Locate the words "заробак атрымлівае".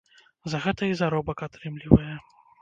1.01-2.13